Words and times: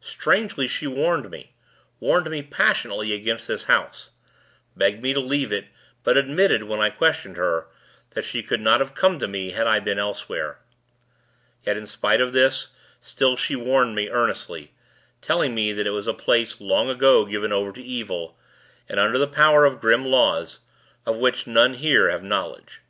Strangely, 0.00 0.66
she 0.66 0.88
warned 0.88 1.30
me; 1.30 1.54
warned 2.00 2.28
me 2.28 2.42
passionately 2.42 3.12
against 3.12 3.46
this 3.46 3.66
house; 3.70 4.10
begged 4.76 5.00
me 5.00 5.12
to 5.12 5.20
leave 5.20 5.52
it; 5.52 5.66
but 6.02 6.16
admitted, 6.16 6.64
when 6.64 6.80
I 6.80 6.90
questioned 6.90 7.36
her, 7.36 7.68
that 8.10 8.24
she 8.24 8.42
could 8.42 8.60
not 8.60 8.80
have 8.80 8.96
come 8.96 9.20
to 9.20 9.28
me, 9.28 9.50
had 9.52 9.68
I 9.68 9.78
been 9.78 9.96
elsewhere. 10.00 10.58
Yet, 11.62 11.76
in 11.76 11.86
spite 11.86 12.20
of 12.20 12.32
this, 12.32 12.70
still 13.00 13.36
she 13.36 13.54
warned 13.54 13.94
me, 13.94 14.10
earnestly; 14.10 14.72
telling 15.22 15.54
me 15.54 15.72
that 15.74 15.86
it 15.86 15.90
was 15.90 16.08
a 16.08 16.12
place, 16.14 16.60
long 16.60 16.90
ago 16.90 17.24
given 17.24 17.52
over 17.52 17.70
to 17.70 17.80
evil, 17.80 18.36
and 18.88 18.98
under 18.98 19.18
the 19.18 19.28
power 19.28 19.64
of 19.64 19.80
grim 19.80 20.04
laws, 20.04 20.58
of 21.06 21.14
which 21.18 21.46
none 21.46 21.74
here 21.74 22.10
have 22.10 22.24
knowledge. 22.24 22.80